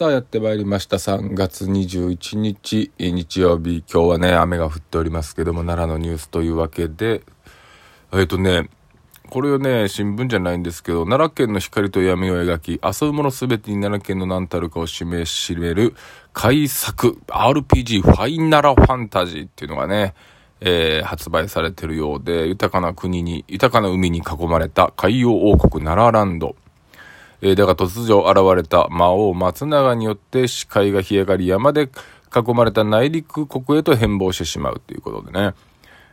[0.00, 0.96] さあやってまいりました。
[0.96, 3.84] 3月21日日曜日。
[3.86, 7.20] 今日はね雨が降っておりますけども奈良のニュースというわけで。
[8.14, 8.70] えっ、とね
[9.28, 15.94] これをね新聞じゃないんですけど奈良県の光と闇を描き遊ぶもの全てに奈良県の何たるかを示しめる
[16.32, 20.14] 改作 RPG ファイナラファンタジーっていうのがね
[20.62, 26.54] えー、発売されてるようで、豊かな国に、豊かな海に囲まれた海洋王国奈良ランド。
[27.42, 31.90] えー、だが突如現れた魔王松永によって視界が干上がり山で
[32.34, 35.54] 囲まれた内陸国へと変貌してしまうということでね、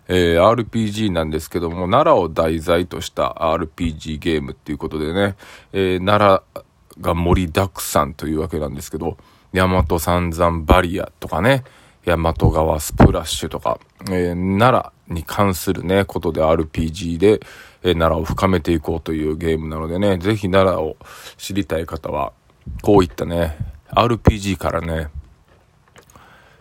[0.08, 5.36] えー、RPG なんですけども、奈良を題材とした RPG ゲームっていうことでね、
[5.74, 6.64] えー、奈良
[7.02, 9.18] が盛りだくさんというわけなんですけど、
[9.54, 11.64] 大和三山バリアとかね、
[12.06, 17.42] 大和川スプラッシュとか、えー、奈良に関するね、ことで RPG で、
[17.90, 20.98] え、奈良を深めていこうというゲームなのでね、ぜひ奈良を
[21.38, 22.34] 知りたい方は、
[22.82, 23.58] こういったね、
[23.92, 25.08] RPG からね、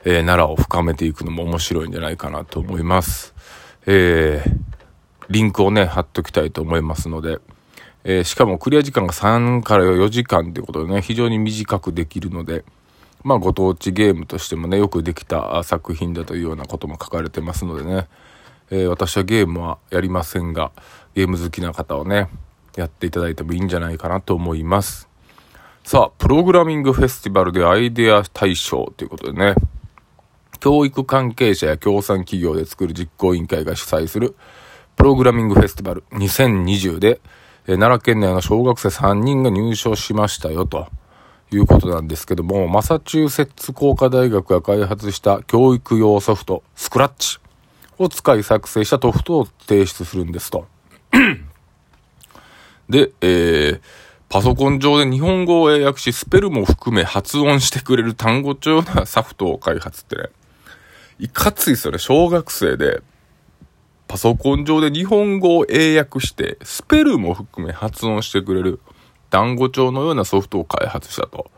[0.04, 3.34] えー、奈良を深めていくのも面白いんじゃないかなと思います。
[3.86, 4.56] えー、
[5.28, 7.40] リンクをね、貼っときたいと思いますので、
[8.04, 12.64] えー、しかもクリア時間が3から4時間ってことでね、非常に短くできるので、
[13.24, 18.06] まあ、ご当地ゲームとしてもね、よくできた作品だというようなことも書かれてますのでね、
[18.70, 20.72] え、私はゲームはやりませんが、
[21.16, 22.28] ゲーム好きな方をね、
[22.76, 25.08] やっていただいてもいいんじゃないかなと思います。
[25.82, 29.54] さあ、プログラミングフェスティバルでアイデア大賞ということでね、
[30.60, 34.36] 教育関係者や協賛企業で作る実行委員会が主催する
[34.94, 37.22] プログラミングフェスティバル2020で、
[37.64, 40.86] 奈良県内の小学生3人が入賞しましたよと。
[41.52, 47.38] いうことなんですけども、マサチューセッツ工科大学が開発した教育用ソフト、スクラッチ
[47.98, 50.66] を使い作成したソフトを提出するんですと。
[52.88, 53.80] で、えー、
[54.28, 60.24] パソコン上で日本語を英訳し、スペルも含め発音してくれる単語帳なソフトを開発ってね、
[61.18, 61.98] いかついですよね。
[61.98, 63.02] 小学生で、
[64.08, 68.80] パソコン上で日本語を英訳して、スペルも含め発音してくれる
[69.30, 71.50] 単語帳のようなソフトを開発したと。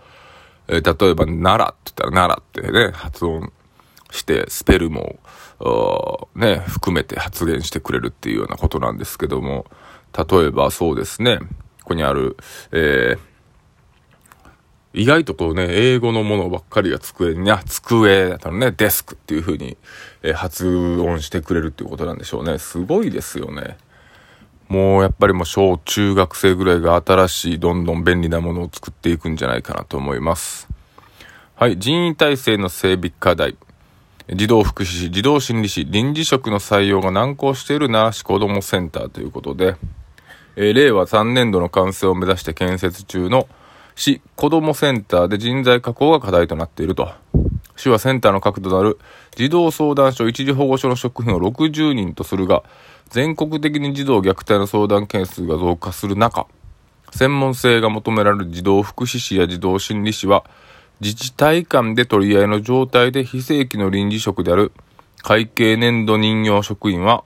[0.69, 3.53] えー、例えば、奈良って言ったら奈良ってね、発音
[4.11, 5.19] して、スペルも、
[6.35, 9.67] ね、含めて発言してくれるっていうようなことなんですけども、
[10.17, 11.39] 例えばそうですね、
[11.83, 12.37] ここにある、
[12.73, 13.29] えー、
[14.95, 19.77] 意外とこうね、英語のものばっかりが机に、あ、机だったらね、デスクっていう風に、
[20.23, 22.59] えー、発音してくれるっていうことなんでしょうね。
[22.59, 23.77] すごいですよね。
[24.69, 30.69] もうやっぱりもう小中学生ぐらいが新しいどんどん便利なものを作っていくんじゃないかなと思います。
[31.55, 33.57] はい、人員体制の整備課題。
[34.35, 39.77] 児童福祉士、児童心理士、臨時職の採用が難航している奈良市子どもセンターということで、
[40.55, 43.49] えー、令和3年度の完成を目指して建設中の
[43.97, 47.11] 市子どもセンターで人材確保が課題となっていると。
[47.75, 48.99] 市はセンターの核となる
[49.35, 52.65] 児童相談所一時保護所の職員を60人とするが、
[53.09, 56.47] 全国的に児童虐待の相談件数が増加する中、
[57.13, 60.45] 専門性が求められる児童福祉士や児童心理士は、
[61.01, 64.73] 自治体間で取り合いの状態で非正規の臨時職である
[65.23, 67.25] 会計年度任用職員は、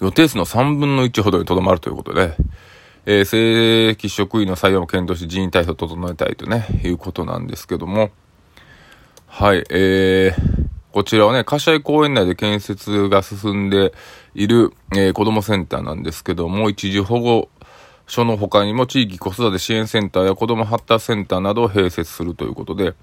[0.00, 2.34] 予定数の3分の1ほどにとどまるということで、
[3.06, 8.10] えー、正規職員の採用を検討し人員体制を整えたいとね、いうことなんですけども、
[9.26, 13.92] はい、えー、こちらはね、柏井公園内で建設が進んで
[14.34, 17.48] いる、えー、子供センターなんですけども、一時保護
[18.08, 22.94] 所の他にも地域子育て支援センターや子供発達センターなどを併設するということで、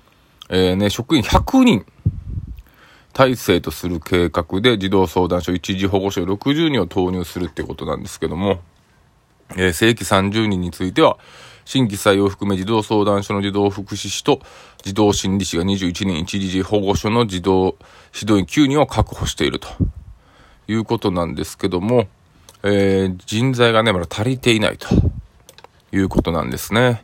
[0.49, 1.85] えー、ね、職員100人
[3.13, 8.59] 体制とする計画で児童相談所一時保護所60人を投入するっていうことなんですけども、
[9.51, 11.17] えー、正規30人については、
[11.65, 14.39] 新規採用を含め児童相談所の児童福祉士と
[14.83, 17.77] 児童心理士が21人、一時保護所の児童
[18.13, 19.67] 指導員9人を確保していると
[20.67, 22.07] いうことなんですけども、
[22.67, 24.87] えー、人材がね、まだ足りていないと
[25.91, 27.03] いうことなんですね。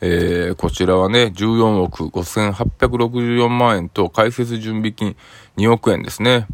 [0.00, 5.16] えー、こちらはね、14億5864万円と開設準備金
[5.58, 6.48] 2億円ですね。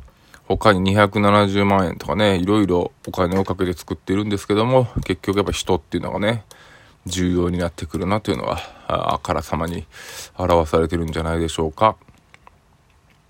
[0.47, 6.45] 他に270万円とかね、いろいろお金をかけて作っているんですけども、結局やっぱ人っていうのがね、
[7.07, 9.87] 重要になってくるなというのは、あからさまに
[10.37, 11.97] 表されてるんじゃないでしょうか。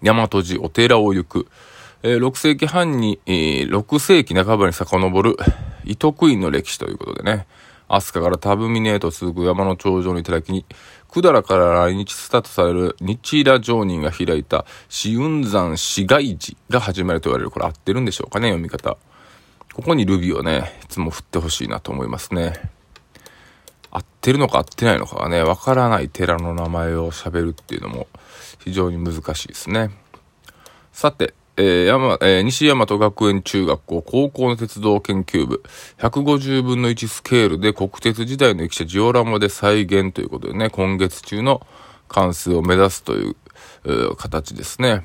[0.02, 1.46] 大和寺お寺を行く。
[2.04, 5.36] え、6世紀半に、え、6世紀半ばに遡る、
[5.84, 7.46] 伊徳院の歴史ということでね、
[7.86, 10.64] 飛鳥から田文峰へと続く山の頂上に頂きに、
[11.14, 17.50] 百済から来日スタートされる日浦上人が開いた紫雲山市街寺が始まりと言われる。
[17.50, 18.96] これ合ってるんでしょうかね、読み方。
[19.74, 22.54] ここにルビーをね、いつも振ってほしいなと思いますね。
[23.92, 28.08] 合ってるのか合ってないのかがね、わからない寺の名前を喋るっていうのも
[28.64, 29.90] 非常に難しいですね。
[30.92, 35.62] さて、えー、山、えー、西大和学園中学校高校の鉄道研究部、
[35.98, 41.66] 150分の1スケールで国鉄時代の駅舎ジオラマで再現ということでね、今月中の
[42.08, 43.36] 関数を目指すという、
[43.84, 45.04] え、形ですね。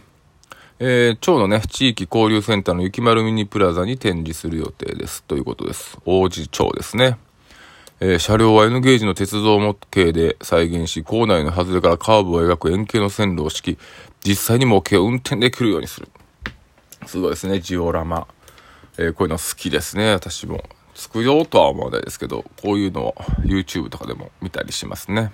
[0.79, 5.23] えー、町のね、地域交流センターの雪丸ミニプラザに展示する予定です。
[5.23, 5.97] ということです。
[6.05, 7.17] 王子町ですね。
[7.99, 13.79] えー、車両は N ゲージの鉄道模型で再現し、構内の外れからカーブを描く円形の線路を敷き、
[14.23, 16.07] 実際に模型を運転できるようにする。
[17.05, 18.27] すごいですね、ジオラマ。
[18.97, 20.63] えー、こういうの好きですね、私も。
[20.95, 25.31] 作ろうとは思わないですけど、こういうのを YouTube とかでも見たりしますね。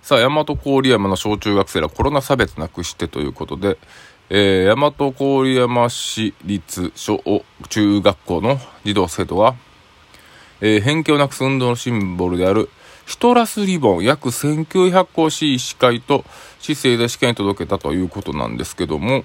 [0.00, 3.78] さあ、大和郡山の小中学生らコロナ差別なくしてということで、
[4.30, 7.20] えー、大和郡山市立小
[7.68, 9.56] 中学校の児童生徒が、
[10.60, 12.70] えー、偏見をなくす運動のシンボルである
[13.06, 16.24] シトラスリボン約1900個を市医師会と
[16.60, 19.24] 市政で試験に届けたということなんですけども、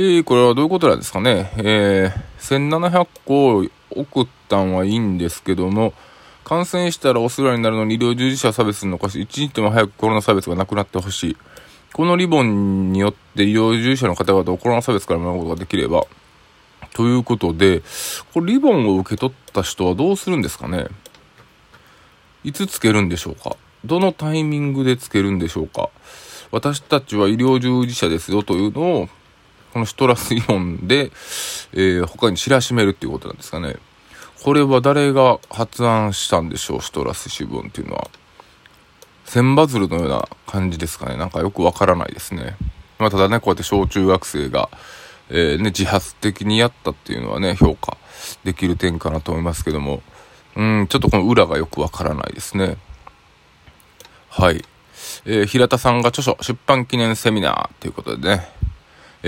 [0.00, 1.50] えー、これはどういうことなんですかね。
[1.56, 5.92] えー、1700個送ったんはいいんですけども、
[6.44, 11.36] 感染したらお世話になるのに医療従事者差別するのかし、一日でも早くコロナ差別がなくなってほしい。
[11.92, 16.04] このリボンによって医療従事者の方々をコロナ差別から守ることができれば、
[16.94, 17.82] ということで、
[18.32, 20.86] これリボンを受け取った人はどうするんですかね。
[22.44, 23.56] いつつけるんでしょうか。
[23.84, 25.90] どのタイミングでつけるんでしょうか。
[26.52, 29.08] 私たちは医療従事者ですよというのを、
[29.72, 31.10] このシトラスイオンで、
[31.72, 33.76] えー、他に知らしめるっていうことなんですかね。
[34.42, 38.08] これは誰が発案したんでしょう、シトラス脂肪っていうのは。
[39.24, 41.16] 千羽鶴のような感じですかね。
[41.16, 42.56] なんかよくわからないですね。
[42.98, 44.70] まあ、ただね、こうやって小中学生が、
[45.28, 47.98] えー、ね、自発的にやったっていうのはね、評価
[48.44, 50.02] できる点かなと思いますけども、
[50.56, 52.78] うん、ちょっとこの裏がよくわからないですね。
[54.30, 54.64] はい。
[55.24, 58.48] えー、平田さんが著書、出版記念セミナーということでね、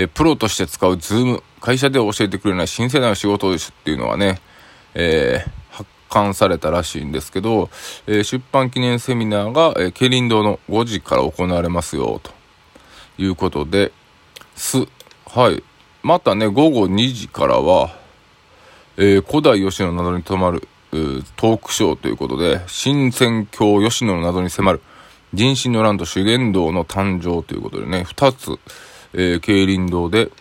[0.01, 4.39] え、プロとして使う Zoom、会社で教えてくれない新世代の仕事ですっていうのはね、
[4.93, 7.69] えー、刊されたらしいんですけど、
[8.07, 12.31] えー、出版記念セミナーが、えー、啓林堂の5時から行われますよ、と
[13.17, 13.91] いうことで、
[14.55, 14.85] す、
[15.27, 15.63] はい。
[16.03, 17.95] またね、午後2時からは、
[18.97, 20.67] えー、古代吉野の謎に迫る、
[21.37, 24.81] トークショーということで、神仙境吉野の謎に迫る、
[25.33, 28.59] 壬申の乱と修験道の誕生ということでね、2つ、
[29.13, 30.31] えー、啓林堂で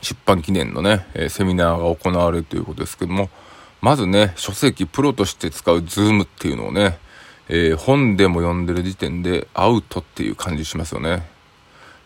[0.00, 3.30] 出版記念のね、えー、セミナーが行われるということですけども、
[3.80, 6.98] まずね、書籍プロとして使う Zoom っていうのをね、
[7.48, 11.28] えー、本でも読んでる時点でアウトっていう感じしますよね。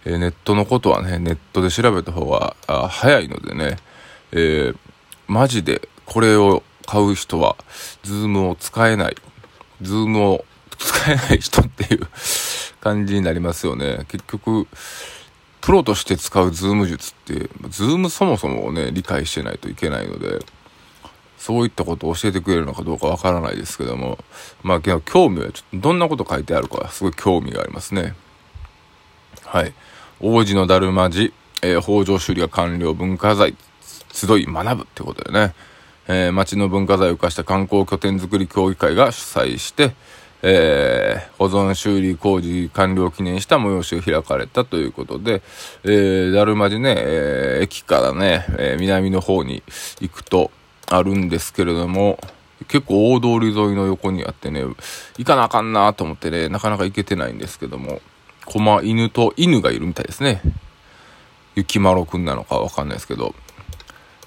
[0.05, 2.57] え、ネットのことはね、ネットで調べた方が
[2.89, 3.77] 早いのでね、
[4.33, 4.75] え、
[5.27, 7.57] マジでこれを買う人は、
[8.03, 9.17] Zoom を使えない、
[9.81, 10.45] Zoom を
[10.79, 12.07] 使えない人っていう
[12.81, 14.05] 感じになりますよね。
[14.09, 14.67] 結局、
[15.63, 20.45] プロとして使う Zoom 術って、 Zoom そもそもね、理解してないといけないので、
[21.39, 24.19] そういったことを教えてくれるのかどうかわからないですけども、
[24.63, 28.15] まあ、興味は、ちょっとどんなこと書いてあるかすごい興味がありますね。
[29.45, 29.73] はい。
[30.21, 31.33] 王子のだるま寺、
[31.63, 33.57] えー、北条修理が完了文化財、
[34.13, 35.55] 集い学ぶってことでね、
[36.09, 39.95] えー、町の文化財を生かした観光拠点づくり協議会が主催して、
[40.43, 45.43] えー、保存修理工事完了記念した催しが開かれたということで、
[45.85, 49.63] えー、だるま寺ね、えー、駅からね、え、南の方に
[50.01, 50.51] 行くと、
[50.93, 52.19] あるんですけれども、
[52.69, 54.63] 結構大通り沿いの横にあってね、
[55.17, 58.01] 行かなあかんなと思ってね、なかなか行けてないんですけども、
[58.45, 60.43] 狛犬と犬がいるみたいですね。
[61.55, 63.35] 雪丸くんなのかわかんないですけど、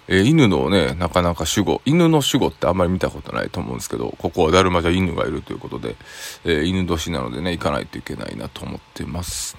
[0.07, 5.95] えー、犬のね、なかなか守護、犬の守護ってあんまり見たことないと思うんですけど、ここはだるまじゃ犬がいるということで、
[6.43, 9.57] えー、犬年なのでね、行かないといけないなと思ってます。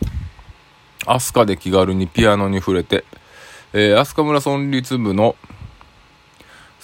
[1.04, 3.04] 飛鳥で気軽にピアノに触れて、
[3.72, 5.36] えー、飛鳥村村立部の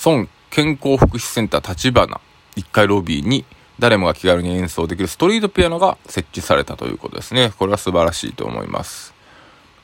[0.04, 2.20] 孫健康福祉センター立花
[2.56, 3.44] 1階ロビーに
[3.78, 7.52] 誰もが気軽に演奏できるストリートピアノが設置されたということですね。
[7.58, 9.14] これは素晴らしいと思います。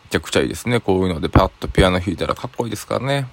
[0.05, 0.81] めちゃくちゃいいですね。
[0.81, 3.27] こういうのでパッとピアノ弾いたらかっこいいですからね。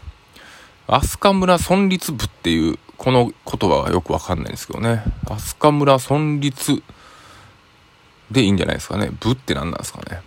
[0.88, 5.04] 飛鳥村村立部っていうこの言葉がよくわかんないんですけどね。
[5.26, 6.84] 飛鳥村村立
[8.32, 9.10] でいいんじゃないですかね。
[9.20, 10.22] 部って何なんですかね。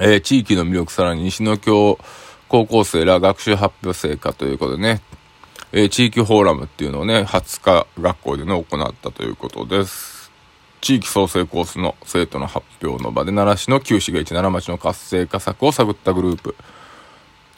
[0.00, 1.98] えー、地域の魅力さらに西野京
[2.48, 5.02] 高校生ら学習発表成果ということでね、
[5.72, 10.30] えー、地域フォーラムっていうのをね、20日学校でね、行ったということです。
[10.80, 16.54] 地域創生コースの生徒の発表の場で、奈良市の旧市街地奈良町の活性化策を探ったグループ、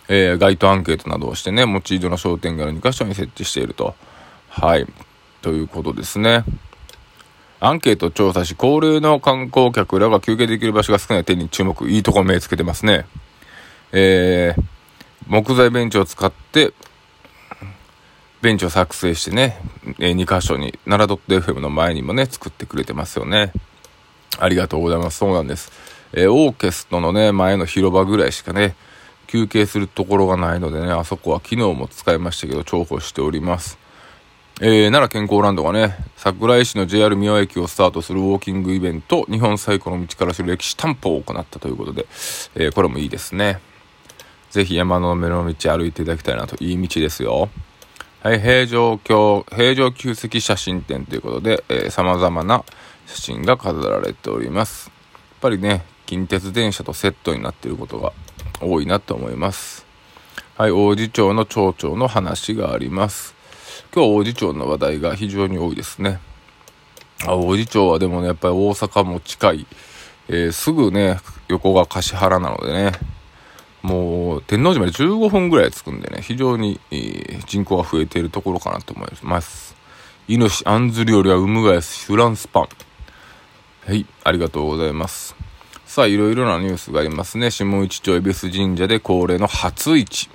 [0.09, 3.95] えー、街頭アンケートなどをしてね、持ち井戸の商店街の2カ所に設置していると。
[4.49, 4.87] はい。
[5.43, 6.45] ということですね。
[7.59, 11.89] アンケート調査し、高齢の観光客らが休憩できる場所が少ない点に注目。
[11.89, 13.07] いいとこ目つけてますね。
[13.93, 14.63] えー、
[15.27, 16.73] 木材ベンチを使って、
[18.43, 19.59] ベンチを作成してね、
[19.99, 23.53] えー、2箇所に、奈良 .fm の前にもね、作ってくれてますよね。
[24.39, 25.19] ありがとうございます。
[25.19, 25.73] そうなんです。
[26.13, 28.77] えー、オーケストのね、前の広場ぐらいしかね、
[29.27, 33.79] 休憩するところがないのでね、あそこは昨日も使いましたけど、重宝しております。
[34.61, 42.07] えー、奈良健康ランドがね、桜井市の JR 三輪駅をスタートするウォーキングイベント、日本最古の道から知る歴史担保を行ったということで、
[42.55, 43.61] えー、これもいいですね。
[44.51, 47.51] ぜひ山の目の道歩いていただきたいなと、いい道ですよ。
[48.23, 52.65] はい、平城京、平城宮跡写真展ということで、えー、様々な
[53.07, 54.91] 写真が飾られております。
[55.13, 58.13] やっぱりね、近鉄電車とセットになっていることが
[58.61, 59.87] 多いなと思います。
[60.57, 63.35] はい、王子町の町長の話があります。
[63.95, 66.21] 今日は王子町の話題が非常に多いですね。
[67.27, 69.67] あ王子町はでもね、やっぱり大阪も近い。
[70.29, 72.93] えー、すぐね、横が橿原なのでね、
[73.83, 79.77] もう天王寺まで15分ぐらい着くんでね、非常に、えー、人口が増えているところかなと思います。
[80.27, 82.69] イノシアンズ料理はウムガヤスフランスパン。
[83.87, 85.46] はい、ありがとうございます。
[85.87, 87.51] さあ、いろいろなニュースがありますね。
[87.51, 90.29] 下市町恵比寿神社で恒例の初市。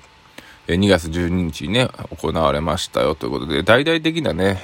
[0.68, 4.62] え2月12日にね、行われましたよということで、大々的なね、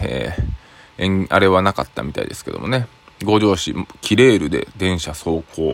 [0.97, 2.87] えー、あれはなかったみたいですけどもね、
[3.25, 5.73] 五条市、キレールで電車走行、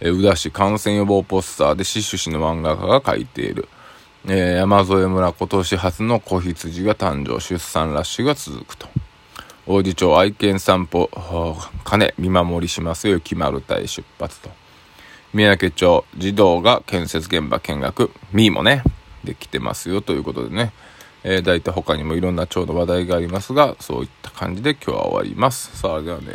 [0.00, 3.68] え、宇田市感染予防ポスターで死守市の漫画家が描いている、
[4.26, 8.88] えー、山添村今年初の子羊が誕生、出産ラッシュが続くと。
[9.72, 11.08] 王子町愛犬散歩、
[11.84, 14.50] 金見守りしますよ、決まる隊出発と。
[15.32, 18.82] 三宅町児童が建設現場見学、ミーもね、
[19.22, 20.72] できてますよということでね、
[21.22, 25.78] えー、大体他にもいろんな町の話題がありますが、そういった感じで今日は終わります。
[25.78, 26.32] さあ、ではね